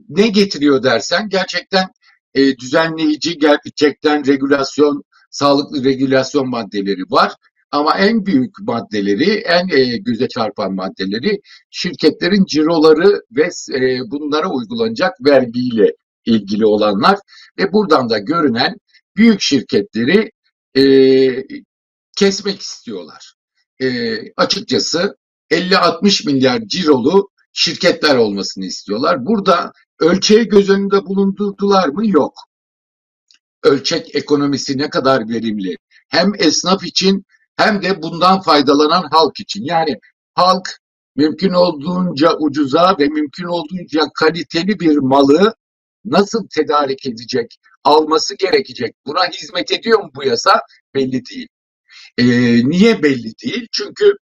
ne 0.09 0.29
getiriyor 0.29 0.83
dersen 0.83 1.29
gerçekten 1.29 1.89
e, 2.35 2.57
düzenleyici, 2.59 3.39
gerçekten 3.39 4.27
regülasyon, 4.27 5.03
sağlıklı 5.31 5.85
regülasyon 5.85 6.49
maddeleri 6.49 7.03
var. 7.03 7.33
Ama 7.71 7.99
en 7.99 8.27
büyük 8.27 8.61
maddeleri, 8.61 9.31
en 9.31 9.69
e, 9.69 9.97
göze 9.97 10.29
çarpan 10.29 10.75
maddeleri 10.75 11.41
şirketlerin 11.71 12.45
ciroları 12.45 13.23
ve 13.31 13.51
e, 13.75 14.01
bunlara 14.11 14.51
uygulanacak 14.51 15.13
vergiyle 15.27 15.93
ilgili 16.25 16.67
olanlar 16.67 17.19
ve 17.59 17.73
buradan 17.73 18.11
da 18.11 18.19
görünen 18.19 18.77
büyük 19.17 19.41
şirketleri 19.41 20.31
e, 20.77 20.85
kesmek 22.17 22.61
istiyorlar. 22.61 23.35
E, 23.83 24.17
açıkçası 24.37 25.17
50-60 25.51 26.27
milyar 26.27 26.61
cirolu 26.61 27.29
şirketler 27.53 28.17
olmasını 28.17 28.65
istiyorlar. 28.65 29.27
Burada 29.27 29.73
ölçeği 30.01 30.49
göz 30.49 30.71
önünde 30.71 31.07
bulundurdular 31.07 31.89
mı? 31.89 32.07
Yok. 32.07 32.35
Ölçek 33.63 34.15
ekonomisi 34.15 34.79
ne 34.79 34.91
kadar 34.91 35.29
verimli. 35.29 35.77
Hem 36.09 36.33
esnaf 36.39 36.85
için 36.85 37.25
hem 37.57 37.83
de 37.83 38.03
bundan 38.03 38.41
faydalanan 38.41 39.09
halk 39.11 39.41
için. 39.41 39.65
Yani 39.65 39.99
halk 40.35 40.69
mümkün 41.17 41.53
olduğunca 41.53 42.37
ucuza 42.39 42.97
ve 42.99 43.09
mümkün 43.09 43.45
olduğunca 43.45 44.01
kaliteli 44.15 44.81
bir 44.81 44.97
malı 44.97 45.55
nasıl 46.05 46.49
tedarik 46.49 47.07
edecek, 47.07 47.57
alması 47.85 48.37
gerekecek. 48.37 48.95
Buna 49.07 49.29
hizmet 49.29 49.73
ediyor 49.73 49.99
mu 50.01 50.11
bu 50.15 50.25
yasa? 50.25 50.61
Belli 50.95 51.23
değil. 51.25 51.49
E, 52.19 52.25
niye 52.69 53.03
belli 53.03 53.33
değil? 53.45 53.69
Çünkü 53.73 54.17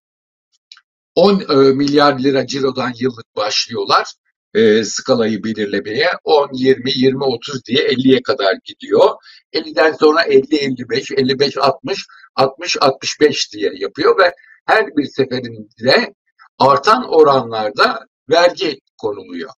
10 1.15 1.39
e, 1.39 1.55
milyar 1.55 2.19
lira 2.19 2.47
cirodan 2.47 2.93
yıllık 2.99 3.35
başlıyorlar. 3.35 4.13
e, 4.53 4.83
skalayı 4.83 5.43
belirlemeye 5.43 6.09
10, 6.23 6.49
20, 6.53 6.91
20, 6.95 7.23
30 7.23 7.65
diye 7.65 7.87
50'ye 7.87 8.21
kadar 8.23 8.55
gidiyor. 8.65 9.09
50'den 9.53 9.91
sonra 9.93 10.23
50, 10.23 10.55
55, 10.55 11.11
55, 11.11 11.57
60, 11.57 12.05
60, 12.35 12.77
65 12.81 13.53
diye 13.53 13.71
yapıyor 13.75 14.19
ve 14.19 14.33
her 14.65 14.87
bir 14.97 15.05
seferinde 15.05 16.13
artan 16.59 17.03
oranlarda 17.09 18.05
vergi 18.29 18.79
konuluyor. 18.97 19.49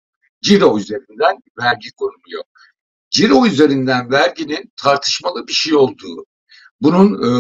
Ciro 0.43 0.79
üzerinden 0.79 1.37
vergi 1.61 1.91
konuluyor. 1.97 2.45
Ciro 3.11 3.47
üzerinden 3.47 4.11
verginin 4.11 4.73
tartışmalı 4.83 5.47
bir 5.47 5.53
şey 5.53 5.75
olduğu, 5.75 6.25
bunun 6.81 7.23
e, 7.23 7.31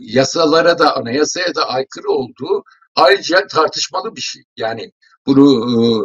yasalara 0.00 0.78
da 0.78 0.96
anayasaya 0.96 1.54
da 1.54 1.68
aykırı 1.68 2.08
olduğu 2.10 2.64
ayrıca 2.96 3.46
tartışmalı 3.46 4.16
bir 4.16 4.20
şey. 4.20 4.42
Yani 4.56 4.92
bunu 5.26 5.46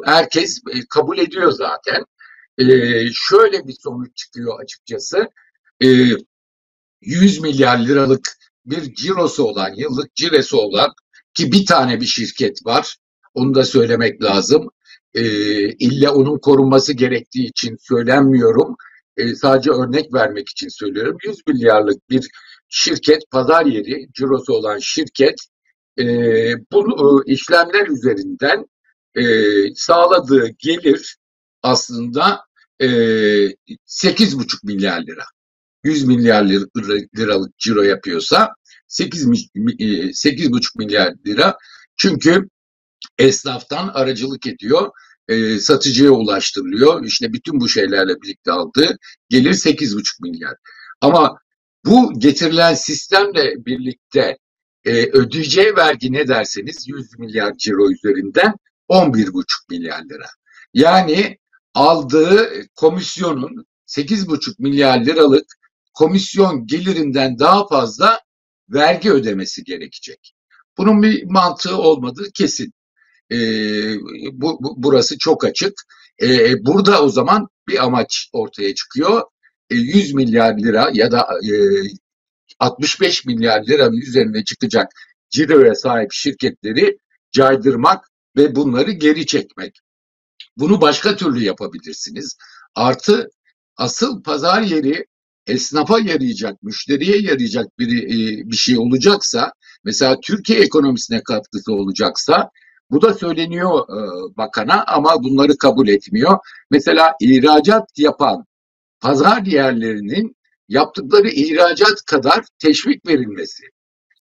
e, 0.05 0.11
herkes 0.11 0.57
e, 0.73 0.79
kabul 0.89 1.17
ediyor 1.17 1.51
zaten. 1.51 2.03
E, 2.57 2.65
şöyle 3.13 3.67
bir 3.67 3.75
sonuç 3.83 4.15
çıkıyor 4.15 4.59
açıkçası. 4.63 5.27
E, 5.83 5.87
100 7.01 7.39
milyar 7.39 7.79
liralık 7.79 8.29
bir 8.65 8.93
cirosu 8.93 9.43
olan, 9.43 9.73
yıllık 9.75 10.15
ciresi 10.15 10.55
olan 10.55 10.93
ki 11.33 11.51
bir 11.51 11.65
tane 11.65 12.01
bir 12.01 12.05
şirket 12.05 12.65
var. 12.65 12.97
Onu 13.33 13.55
da 13.55 13.63
söylemek 13.63 14.23
lazım. 14.23 14.69
E, 15.13 15.23
illa 15.69 16.13
onun 16.13 16.39
korunması 16.39 16.93
gerektiği 16.93 17.47
için 17.49 17.77
söylenmiyorum. 17.79 18.75
Sadece 19.35 19.71
örnek 19.71 20.13
vermek 20.13 20.49
için 20.49 20.67
söylüyorum. 20.69 21.17
100 21.25 21.47
milyarlık 21.47 22.09
bir 22.09 22.29
şirket, 22.69 23.31
pazar 23.31 23.65
yeri, 23.65 24.07
cirosu 24.13 24.53
olan 24.53 24.79
şirket 24.79 25.35
e, 25.99 26.05
bu 26.71 27.23
e, 27.27 27.33
işlemler 27.33 27.87
üzerinden 27.87 28.65
e, 29.15 29.23
sağladığı 29.75 30.49
gelir 30.59 31.17
aslında 31.63 32.41
e, 32.79 32.87
8,5 32.87 34.59
milyar 34.63 35.01
lira. 35.01 35.23
100 35.83 36.03
milyar 36.03 36.45
liralık 37.17 37.57
ciro 37.57 37.81
yapıyorsa 37.81 38.49
8 38.87 39.25
8,5 39.25 40.77
milyar 40.77 41.13
lira. 41.25 41.57
Çünkü 41.97 42.49
esnaftan 43.17 43.91
aracılık 43.93 44.47
ediyor, 44.47 44.91
e, 45.27 45.59
satıcıya 45.59 46.11
ulaştırılıyor. 46.11 47.03
İşte 47.05 47.33
bütün 47.33 47.59
bu 47.59 47.69
şeylerle 47.69 48.21
birlikte 48.21 48.51
aldığı 48.51 48.97
gelir 49.29 49.53
8,5 49.53 50.21
milyar. 50.21 50.55
Ama 51.01 51.37
bu 51.85 52.19
getirilen 52.19 52.73
sistemle 52.73 53.53
birlikte 53.65 54.37
e, 54.89 55.09
ödeyeceği 55.11 55.75
vergi 55.75 56.11
ne 56.11 56.27
derseniz 56.27 56.87
100 56.87 57.19
milyar 57.19 57.57
ciro 57.57 57.91
üzerinden 57.91 58.53
11,5 58.89 59.43
milyar 59.69 60.03
lira. 60.03 60.25
Yani 60.73 61.37
aldığı 61.73 62.49
komisyonun 62.75 63.65
8,5 63.87 64.55
milyar 64.59 65.05
liralık 65.05 65.45
komisyon 65.93 66.67
gelirinden 66.67 67.39
daha 67.39 67.67
fazla 67.67 68.19
vergi 68.69 69.11
ödemesi 69.11 69.63
gerekecek. 69.63 70.33
Bunun 70.77 71.03
bir 71.03 71.23
mantığı 71.23 71.77
olmadığı 71.77 72.31
kesin. 72.33 72.73
Ee, 73.31 73.95
bu, 74.31 74.57
bu, 74.63 74.75
burası 74.77 75.17
çok 75.17 75.45
açık. 75.45 75.73
Ee, 76.21 76.65
burada 76.65 77.03
o 77.03 77.09
zaman 77.09 77.47
bir 77.67 77.83
amaç 77.83 78.29
ortaya 78.33 78.75
çıkıyor. 78.75 79.21
Ee, 79.69 79.75
100 79.75 80.13
milyar 80.13 80.57
lira 80.57 80.89
ya 80.93 81.11
da 81.11 81.27
e, 81.43 81.53
65 82.59 83.25
milyar 83.25 83.63
liranın 83.63 83.97
üzerine 83.97 84.43
çıkacak 84.43 84.91
ciroya 85.29 85.75
sahip 85.75 86.11
şirketleri 86.11 86.97
caydırmak 87.31 88.09
ve 88.37 88.55
bunları 88.55 88.91
geri 88.91 89.25
çekmek. 89.25 89.79
Bunu 90.57 90.81
başka 90.81 91.15
türlü 91.15 91.43
yapabilirsiniz. 91.43 92.37
Artı 92.75 93.29
asıl 93.77 94.23
pazar 94.23 94.61
yeri 94.61 95.05
esnafa 95.47 95.99
yarayacak, 95.99 96.63
müşteriye 96.63 97.17
yarayacak 97.21 97.79
bir, 97.79 98.03
e, 98.03 98.49
bir 98.51 98.55
şey 98.55 98.77
olacaksa, 98.77 99.53
mesela 99.83 100.19
Türkiye 100.23 100.59
ekonomisine 100.59 101.23
katkısı 101.23 101.73
olacaksa, 101.73 102.49
bu 102.91 103.01
da 103.01 103.13
söyleniyor 103.13 103.79
e, 103.89 103.99
bakana 104.37 104.83
ama 104.87 105.23
bunları 105.23 105.57
kabul 105.57 105.87
etmiyor. 105.87 106.37
Mesela 106.71 107.13
ihracat 107.21 107.89
yapan 107.97 108.45
pazar 108.99 109.41
yerlerinin 109.41 110.35
yaptıkları 110.69 111.29
ihracat 111.29 112.05
kadar 112.05 112.45
teşvik 112.59 113.07
verilmesi 113.07 113.63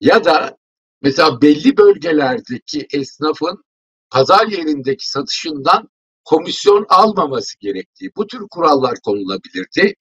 ya 0.00 0.24
da 0.24 0.56
mesela 1.02 1.42
belli 1.42 1.76
bölgelerdeki 1.76 2.87
esnafın 2.92 3.64
pazar 4.11 4.46
yerindeki 4.46 5.11
satışından 5.11 5.88
komisyon 6.24 6.87
almaması 6.88 7.59
gerektiği 7.61 8.11
bu 8.16 8.26
tür 8.26 8.40
kurallar 8.50 8.94
konulabilirdi. 9.04 9.94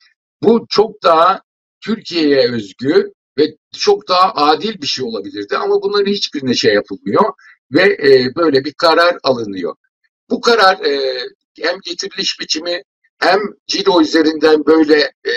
Bu 0.43 0.65
çok 0.69 1.03
daha 1.03 1.41
Türkiye'ye 1.81 2.51
özgü 2.51 3.13
ve 3.37 3.43
çok 3.77 4.07
daha 4.07 4.33
adil 4.33 4.81
bir 4.81 4.87
şey 4.87 5.05
olabilirdi 5.05 5.57
ama 5.57 5.81
bunların 5.81 6.11
hiçbirine 6.11 6.53
şey 6.53 6.73
yapılmıyor 6.73 7.33
ve 7.71 7.81
e, 7.81 8.35
böyle 8.35 8.65
bir 8.65 8.73
karar 8.73 9.17
alınıyor. 9.23 9.75
Bu 10.29 10.41
karar 10.41 10.85
e, 10.85 11.21
hem 11.61 11.75
getiriliş 11.85 12.39
biçimi 12.39 12.83
hem 13.19 13.39
ciro 13.67 14.01
üzerinden 14.01 14.65
böyle 14.65 15.11
e, 15.27 15.33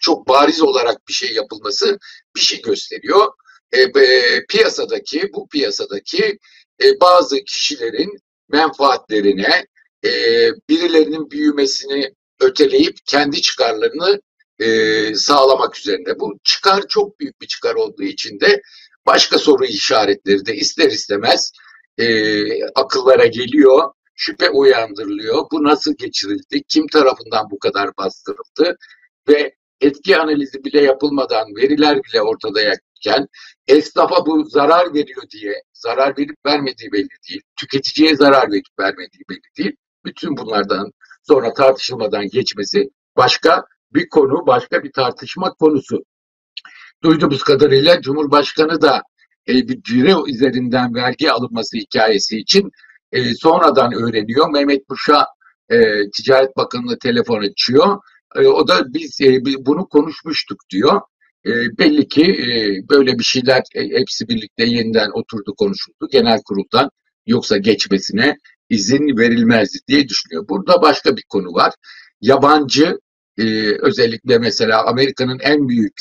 çok 0.00 0.28
bariz 0.28 0.62
olarak 0.62 1.08
bir 1.08 1.12
şey 1.12 1.32
yapılması 1.32 1.98
bir 2.36 2.40
şey 2.40 2.62
gösteriyor. 2.62 3.26
E, 3.72 3.80
e, 3.80 4.44
piyasadaki 4.48 5.30
bu 5.34 5.48
piyasadaki 5.48 6.38
e, 6.82 7.00
bazı 7.00 7.44
kişilerin 7.44 8.18
menfaatlerine 8.48 9.66
e, 10.04 10.10
birilerinin 10.68 11.30
büyümesini 11.30 12.14
öteleyip 12.40 12.96
kendi 13.06 13.42
çıkarlarını 13.42 14.20
e, 14.58 15.14
sağlamak 15.14 15.78
üzerinde. 15.78 16.20
Bu 16.20 16.38
çıkar 16.44 16.88
çok 16.88 17.20
büyük 17.20 17.40
bir 17.40 17.46
çıkar 17.46 17.74
olduğu 17.74 18.02
için 18.02 18.40
de 18.40 18.62
başka 19.06 19.38
soru 19.38 19.64
işaretleri 19.64 20.46
de 20.46 20.54
ister 20.54 20.90
istemez 20.90 21.52
e, 21.98 22.64
akıllara 22.64 23.26
geliyor, 23.26 23.92
şüphe 24.14 24.50
uyandırılıyor. 24.50 25.46
Bu 25.52 25.64
nasıl 25.64 25.94
geçirildi, 25.96 26.62
kim 26.68 26.86
tarafından 26.86 27.50
bu 27.50 27.58
kadar 27.58 27.96
bastırıldı 27.96 28.76
ve 29.28 29.54
etki 29.80 30.16
analizi 30.16 30.64
bile 30.64 30.80
yapılmadan 30.80 31.56
veriler 31.56 32.00
bile 32.04 32.22
ortada 32.22 32.60
yokken 32.62 33.28
esnafa 33.66 34.26
bu 34.26 34.44
zarar 34.44 34.94
veriyor 34.94 35.22
diye 35.30 35.62
zarar 35.72 36.18
verip 36.18 36.36
vermediği 36.46 36.92
belli 36.92 37.08
değil. 37.28 37.40
Tüketiciye 37.60 38.16
zarar 38.16 38.50
verip 38.50 38.78
vermediği 38.80 39.22
belli 39.30 39.56
değil. 39.58 39.76
Bütün 40.04 40.36
bunlardan 40.36 40.92
sonra 41.22 41.52
tartışılmadan 41.52 42.28
geçmesi 42.28 42.90
başka 43.16 43.64
bir 43.94 44.08
konu, 44.08 44.46
başka 44.46 44.84
bir 44.84 44.92
tartışma 44.92 45.54
konusu. 45.54 46.04
Duyduğumuz 47.02 47.42
kadarıyla 47.42 48.00
Cumhurbaşkanı 48.00 48.82
da 48.82 49.02
e, 49.48 49.52
bir 49.68 49.82
ciro 49.82 50.28
üzerinden 50.28 50.94
vergi 50.94 51.32
alınması 51.32 51.76
hikayesi 51.76 52.38
için 52.38 52.70
e, 53.12 53.34
sonradan 53.34 53.92
öğreniyor. 53.92 54.50
Mehmet 54.50 54.90
Muş'a 54.90 55.26
e, 55.68 55.76
Ticaret 56.10 56.56
Bakanı'na 56.56 56.98
telefon 56.98 57.40
açıyor. 57.40 57.98
E, 58.38 58.46
o 58.46 58.68
da 58.68 58.94
biz 58.94 59.20
e, 59.20 59.44
bunu 59.44 59.88
konuşmuştuk 59.88 60.58
diyor. 60.70 61.00
E, 61.46 61.50
belli 61.78 62.08
ki 62.08 62.24
böyle 62.90 63.18
bir 63.18 63.24
şeyler 63.24 63.62
hepsi 63.74 64.28
birlikte 64.28 64.64
yeniden 64.64 65.10
oturdu 65.14 65.54
konuşuldu 65.58 66.08
genel 66.12 66.40
kuruldan 66.44 66.90
yoksa 67.26 67.56
geçmesine 67.56 68.36
izin 68.70 69.18
verilmezdi 69.18 69.78
diye 69.88 70.08
düşünüyor. 70.08 70.48
Burada 70.48 70.82
başka 70.82 71.16
bir 71.16 71.24
konu 71.28 71.52
var. 71.52 71.74
Yabancı 72.20 72.98
özellikle 73.80 74.38
mesela 74.38 74.86
Amerika'nın 74.86 75.38
en 75.38 75.68
büyük 75.68 75.94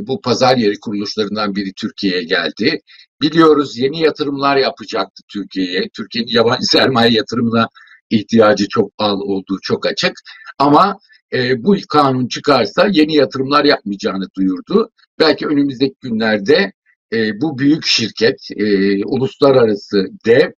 bu 0.00 0.20
pazar 0.20 0.56
yeri 0.56 0.80
kuruluşlarından 0.80 1.54
biri 1.54 1.72
Türkiye'ye 1.76 2.24
geldi. 2.24 2.80
Biliyoruz 3.20 3.78
yeni 3.78 4.00
yatırımlar 4.00 4.56
yapacaktı 4.56 5.22
Türkiye'ye. 5.32 5.88
Türkiye'nin 5.96 6.32
yabancı 6.32 6.66
sermaye 6.72 7.12
yatırımına 7.12 7.68
ihtiyacı 8.10 8.68
çok 8.68 8.98
pahalı 8.98 9.24
olduğu 9.24 9.58
çok 9.62 9.86
açık. 9.86 10.12
Ama 10.58 10.98
e, 11.32 11.64
bu 11.64 11.76
kanun 11.88 12.28
çıkarsa 12.28 12.88
yeni 12.92 13.14
yatırımlar 13.14 13.64
yapmayacağını 13.64 14.26
duyurdu. 14.36 14.90
Belki 15.18 15.46
önümüzdeki 15.46 15.94
günlerde 16.00 16.72
e, 17.12 17.40
bu 17.40 17.58
büyük 17.58 17.86
şirket, 17.86 18.36
e, 18.56 18.64
uluslararası 19.04 20.06
dev 20.26 20.50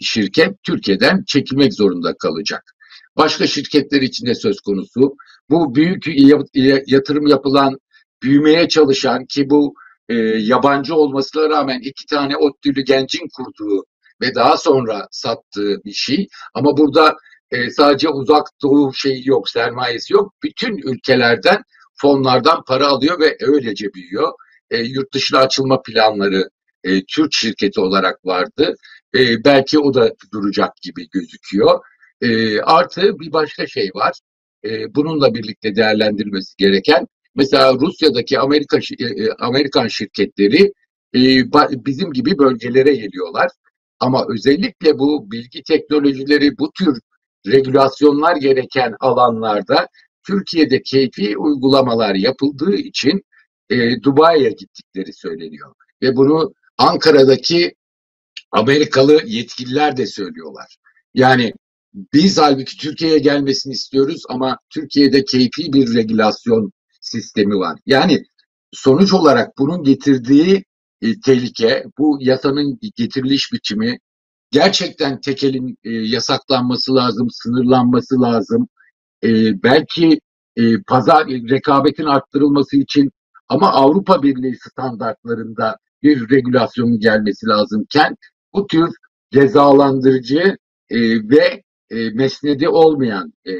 şirket 0.00 0.62
Türkiye'den 0.62 1.24
çekilmek 1.26 1.74
zorunda 1.74 2.14
kalacak. 2.22 2.62
Başka 3.16 3.46
şirketler 3.46 4.02
için 4.02 4.26
de 4.26 4.34
söz 4.34 4.60
konusu. 4.60 5.16
Bu 5.50 5.74
büyük 5.74 6.04
yatırım 6.86 7.26
yapılan, 7.26 7.78
büyümeye 8.22 8.68
çalışan 8.68 9.26
ki 9.26 9.50
bu 9.50 9.74
e, 10.08 10.14
yabancı 10.38 10.94
olmasına 10.94 11.48
rağmen 11.48 11.80
iki 11.80 12.06
tane 12.06 12.36
ODTÜ'lü 12.36 12.84
gencin 12.84 13.28
kurduğu 13.36 13.84
ve 14.22 14.34
daha 14.34 14.56
sonra 14.56 15.06
sattığı 15.10 15.84
bir 15.84 15.92
şey. 15.92 16.26
Ama 16.54 16.76
burada 16.76 17.16
e, 17.50 17.70
sadece 17.70 18.08
uzak 18.08 18.46
doğu 18.62 18.94
şeyi 18.94 19.28
yok, 19.28 19.50
sermayesi 19.50 20.12
yok. 20.12 20.34
Bütün 20.42 20.76
ülkelerden 20.76 21.62
fonlardan 21.94 22.64
para 22.64 22.86
alıyor 22.86 23.20
ve 23.20 23.36
öylece 23.40 23.94
büyüyor. 23.94 24.32
E, 24.70 24.78
yurt 24.78 25.14
dışına 25.14 25.38
açılma 25.38 25.82
planları 25.82 26.50
e, 26.84 27.04
Türk 27.04 27.32
şirketi 27.32 27.80
olarak 27.80 28.26
vardı. 28.26 28.76
E, 29.14 29.44
belki 29.44 29.78
o 29.78 29.94
da 29.94 30.14
duracak 30.32 30.76
gibi 30.82 31.08
gözüküyor. 31.10 31.80
E, 32.20 32.60
artı 32.60 33.18
bir 33.18 33.32
başka 33.32 33.66
şey 33.66 33.90
var. 33.94 34.12
E, 34.64 34.94
bununla 34.94 35.34
birlikte 35.34 35.76
değerlendirilmesi 35.76 36.56
gereken. 36.58 37.06
Mesela 37.34 37.74
Rusya'daki 37.74 38.38
Amerika 38.38 38.78
e, 38.78 39.04
e, 39.04 39.30
Amerikan 39.38 39.88
şirketleri 39.88 40.72
e, 41.14 41.20
bizim 41.86 42.12
gibi 42.12 42.38
bölgelere 42.38 42.94
geliyorlar. 42.94 43.50
Ama 44.00 44.26
özellikle 44.28 44.98
bu 44.98 45.30
bilgi 45.30 45.62
teknolojileri, 45.62 46.58
bu 46.58 46.72
tür 46.72 47.00
regülasyonlar 47.46 48.36
gereken 48.36 48.94
alanlarda 49.00 49.88
Türkiye'de 50.26 50.82
keyfi 50.82 51.38
uygulamalar 51.38 52.14
yapıldığı 52.14 52.74
için 52.74 53.22
e, 53.70 54.02
Dubai'ye 54.02 54.50
gittikleri 54.50 55.12
söyleniyor. 55.12 55.74
Ve 56.02 56.16
bunu 56.16 56.54
Ankara'daki 56.78 57.74
Amerikalı 58.52 59.22
yetkililer 59.26 59.96
de 59.96 60.06
söylüyorlar. 60.06 60.76
Yani 61.14 61.52
biz 61.94 62.38
halbuki 62.38 62.76
Türkiye'ye 62.76 63.18
gelmesini 63.18 63.72
istiyoruz 63.72 64.22
ama 64.28 64.58
Türkiye'de 64.70 65.24
keyfi 65.24 65.72
bir 65.72 65.94
regülasyon 65.94 66.72
sistemi 67.00 67.58
var. 67.58 67.78
Yani 67.86 68.22
sonuç 68.72 69.12
olarak 69.12 69.58
bunun 69.58 69.82
getirdiği 69.82 70.64
e, 71.02 71.20
tehlike, 71.20 71.84
bu 71.98 72.18
yasanın 72.20 72.78
getiriliş 72.96 73.52
biçimi 73.52 73.98
gerçekten 74.50 75.20
tekelin 75.20 75.76
e, 75.84 75.90
yasaklanması 75.90 76.94
lazım, 76.94 77.28
sınırlanması 77.30 78.20
lazım. 78.20 78.68
E, 79.24 79.28
belki 79.62 80.20
e, 80.56 80.82
pazar 80.82 81.26
rekabetin 81.26 82.04
arttırılması 82.04 82.76
için 82.76 83.10
ama 83.48 83.72
Avrupa 83.72 84.22
Birliği 84.22 84.56
standartlarında 84.56 85.76
bir 86.02 86.30
regülasyonun 86.30 87.00
gelmesi 87.00 87.46
lazımken 87.46 88.16
bu 88.54 88.66
tür 88.66 88.88
cezalandırıcı 89.32 90.56
e, 90.90 90.98
ve 91.30 91.62
e, 91.90 92.10
mesnedi 92.10 92.68
olmayan, 92.68 93.32
e, 93.46 93.52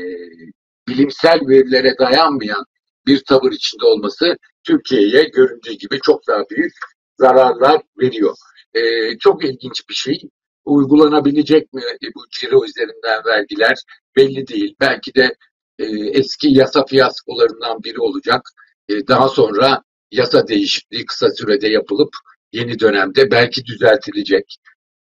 bilimsel 0.88 1.40
verilere 1.48 1.94
dayanmayan 1.98 2.64
bir 3.06 3.24
tavır 3.24 3.52
içinde 3.52 3.84
olması 3.84 4.36
Türkiye'ye 4.64 5.24
göründüğü 5.24 5.72
gibi 5.72 6.00
çok 6.02 6.28
daha 6.28 6.42
büyük 6.50 6.72
zararlar 7.20 7.82
veriyor. 8.00 8.34
E, 8.74 8.80
çok 9.18 9.44
ilginç 9.44 9.88
bir 9.88 9.94
şey. 9.94 10.20
Uygulanabilecek 10.64 11.72
mi 11.72 11.82
bu 12.14 12.20
ciro 12.40 12.64
üzerinden 12.64 13.24
vergiler 13.24 13.78
belli 14.16 14.46
değil. 14.46 14.74
Belki 14.80 15.14
de 15.14 15.34
e, 15.78 15.84
eski 16.12 16.48
yasa 16.48 16.84
fiyaskolarından 16.84 17.82
biri 17.82 18.00
olacak. 18.00 18.42
E, 18.88 19.06
daha 19.06 19.28
sonra 19.28 19.82
yasa 20.12 20.48
değişikliği 20.48 21.06
kısa 21.06 21.30
sürede 21.30 21.68
yapılıp 21.68 22.10
yeni 22.52 22.80
dönemde 22.80 23.30
belki 23.30 23.64
düzeltilecek. 23.64 24.56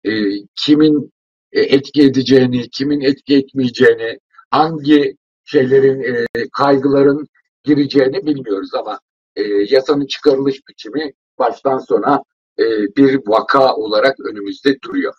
E, 0.04 0.12
kimin 0.56 1.14
e, 1.52 1.62
etki 1.62 2.02
edeceğini, 2.02 2.70
kimin 2.70 3.02
etki 3.02 3.36
etmeyeceğini, 3.36 4.20
hangi 4.52 5.18
şeylerin, 5.46 6.04
e, 6.04 6.26
kaygıların 6.52 7.28
gireceğini 7.64 8.26
bilmiyoruz 8.26 8.74
ama 8.74 9.00
e, 9.36 9.44
yasanın 9.70 10.06
çıkarılış 10.06 10.68
biçimi 10.70 11.14
baştan 11.40 11.78
sona 11.78 12.24
e, 12.60 12.64
bir 12.98 13.20
vaka 13.28 13.76
olarak 13.76 14.20
önümüzde 14.20 14.82
duruyor. 14.82 15.14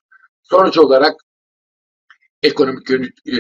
Sonuç 0.51 0.79
olarak 0.79 1.15
ekonomik 2.43 2.91
e, 3.27 3.39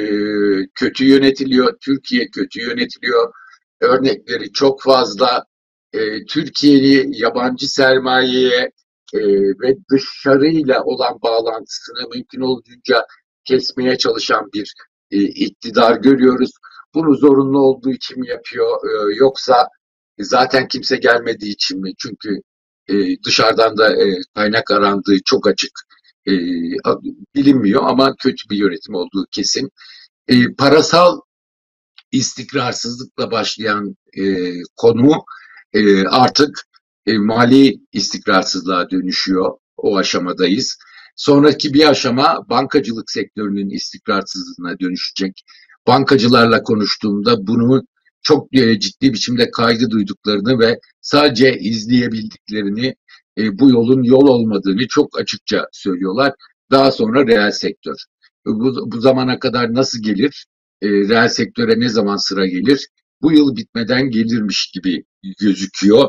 kötü 0.74 1.04
yönetiliyor, 1.04 1.76
Türkiye 1.84 2.26
kötü 2.30 2.60
yönetiliyor. 2.60 3.32
Örnekleri 3.80 4.52
çok 4.52 4.82
fazla. 4.82 5.44
E, 5.92 6.24
Türkiye'yi 6.24 7.10
yabancı 7.22 7.68
sermayeye 7.68 8.70
e, 9.14 9.20
ve 9.60 9.76
dışarıyla 9.90 10.82
olan 10.84 11.18
bağlantısını 11.22 12.08
mümkün 12.14 12.40
olduğunca 12.40 13.06
kesmeye 13.44 13.98
çalışan 13.98 14.50
bir 14.54 14.74
iktidar 15.10 15.96
görüyoruz. 15.96 16.50
Bunu 16.94 17.14
zorunlu 17.14 17.58
olduğu 17.58 17.90
için 17.90 18.20
mi 18.20 18.28
yapıyor 18.28 18.80
yoksa 19.16 19.68
zaten 20.18 20.68
kimse 20.68 20.96
gelmediği 20.96 21.52
için 21.52 21.80
mi? 21.80 21.92
Çünkü 21.98 22.40
dışarıdan 23.24 23.76
da 23.78 23.96
kaynak 24.34 24.70
arandığı 24.70 25.16
çok 25.24 25.46
açık 25.46 25.70
e, 26.28 26.32
bilinmiyor 27.34 27.82
ama 27.84 28.14
kötü 28.16 28.50
bir 28.50 28.56
yönetim 28.56 28.94
olduğu 28.94 29.26
kesin. 29.30 29.70
E, 30.28 30.54
parasal 30.54 31.20
istikrarsızlıkla 32.12 33.30
başlayan 33.30 33.96
e, 34.18 34.52
konu 34.76 35.24
e, 35.72 36.06
artık 36.06 36.66
e, 37.06 37.18
mali 37.18 37.80
istikrarsızlığa 37.92 38.90
dönüşüyor. 38.90 39.52
O 39.76 39.96
aşamadayız. 39.96 40.78
Sonraki 41.16 41.74
bir 41.74 41.88
aşama 41.88 42.48
bankacılık 42.48 43.10
sektörünün 43.10 43.70
istikrarsızlığına 43.70 44.78
dönüşecek. 44.80 45.44
Bankacılarla 45.86 46.62
konuştuğumda 46.62 47.46
bunu 47.46 47.82
çok 48.22 48.54
e, 48.56 48.80
ciddi 48.80 49.12
biçimde 49.12 49.50
kaygı 49.50 49.90
duyduklarını 49.90 50.58
ve 50.58 50.80
sadece 51.00 51.58
izleyebildiklerini 51.58 52.94
e, 53.38 53.58
bu 53.58 53.70
yolun 53.70 54.02
yol 54.02 54.28
olmadığını 54.28 54.88
çok 54.88 55.20
açıkça 55.20 55.66
söylüyorlar. 55.72 56.32
Daha 56.70 56.90
sonra 56.90 57.26
reel 57.26 57.50
sektör. 57.50 57.96
Bu, 58.46 58.92
bu 58.92 59.00
zamana 59.00 59.38
kadar 59.38 59.74
nasıl 59.74 60.02
gelir? 60.02 60.46
E, 60.82 60.88
reel 60.88 61.28
sektöre 61.28 61.80
ne 61.80 61.88
zaman 61.88 62.16
sıra 62.16 62.46
gelir? 62.46 62.88
Bu 63.22 63.32
yıl 63.32 63.56
bitmeden 63.56 64.10
gelirmiş 64.10 64.70
gibi 64.74 65.04
gözüküyor. 65.40 66.08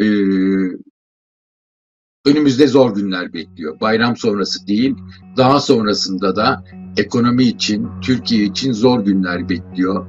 E, 0.00 0.06
önümüzde 2.26 2.66
zor 2.66 2.94
günler 2.94 3.32
bekliyor. 3.32 3.80
Bayram 3.80 4.16
sonrası 4.16 4.66
değil, 4.66 4.94
daha 5.36 5.60
sonrasında 5.60 6.36
da 6.36 6.64
ekonomi 6.96 7.44
için, 7.44 7.88
Türkiye 8.02 8.44
için 8.44 8.72
zor 8.72 9.04
günler 9.04 9.48
bekliyor. 9.48 10.06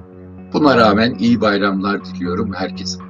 Buna 0.53 0.77
rağmen 0.77 1.15
iyi 1.19 1.41
bayramlar 1.41 2.05
diliyorum 2.05 2.53
herkese. 2.53 3.08